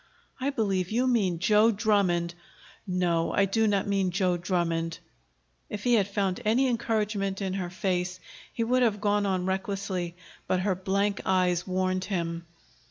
"I 0.39 0.49
believe 0.49 0.89
you 0.89 1.05
mean 1.05 1.37
Joe 1.37 1.69
Drummond." 1.69 2.33
"No; 2.87 3.31
I 3.33 3.45
do 3.45 3.67
not 3.67 3.85
mean 3.87 4.09
Joe 4.09 4.35
Drummond." 4.35 4.97
If 5.69 5.83
he 5.83 5.93
had 5.93 6.07
found 6.07 6.41
any 6.43 6.67
encouragement 6.67 7.39
in 7.39 7.53
her 7.53 7.69
face, 7.69 8.19
he 8.51 8.63
would 8.63 8.81
have 8.81 8.99
gone 8.99 9.27
on 9.27 9.45
recklessly; 9.45 10.15
but 10.47 10.61
her 10.61 10.73
blank 10.73 11.21
eyes 11.25 11.67
warned 11.67 12.05
him. 12.05 12.47